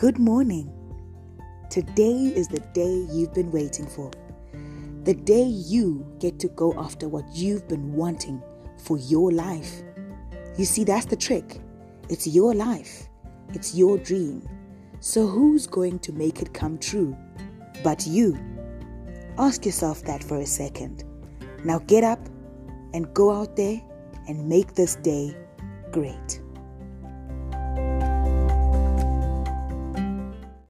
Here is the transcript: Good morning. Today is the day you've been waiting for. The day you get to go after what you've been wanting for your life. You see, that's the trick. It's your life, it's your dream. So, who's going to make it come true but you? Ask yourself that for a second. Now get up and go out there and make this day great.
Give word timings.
Good 0.00 0.18
morning. 0.18 0.72
Today 1.68 2.32
is 2.34 2.48
the 2.48 2.60
day 2.72 3.06
you've 3.12 3.34
been 3.34 3.52
waiting 3.52 3.86
for. 3.86 4.10
The 5.04 5.12
day 5.12 5.42
you 5.42 6.06
get 6.18 6.40
to 6.40 6.48
go 6.48 6.72
after 6.78 7.06
what 7.06 7.26
you've 7.34 7.68
been 7.68 7.92
wanting 7.92 8.42
for 8.82 8.96
your 8.96 9.30
life. 9.30 9.82
You 10.56 10.64
see, 10.64 10.84
that's 10.84 11.04
the 11.04 11.16
trick. 11.16 11.60
It's 12.08 12.26
your 12.26 12.54
life, 12.54 13.10
it's 13.52 13.74
your 13.74 13.98
dream. 13.98 14.48
So, 15.00 15.26
who's 15.26 15.66
going 15.66 15.98
to 15.98 16.12
make 16.14 16.40
it 16.40 16.54
come 16.54 16.78
true 16.78 17.14
but 17.84 18.06
you? 18.06 18.38
Ask 19.36 19.66
yourself 19.66 20.02
that 20.04 20.24
for 20.24 20.38
a 20.38 20.46
second. 20.46 21.04
Now 21.62 21.80
get 21.80 22.04
up 22.04 22.26
and 22.94 23.12
go 23.12 23.30
out 23.30 23.54
there 23.54 23.82
and 24.28 24.48
make 24.48 24.74
this 24.74 24.96
day 24.96 25.36
great. 25.92 26.40